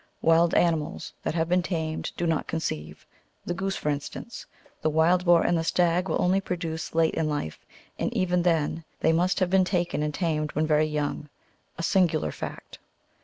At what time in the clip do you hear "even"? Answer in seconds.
8.11-8.41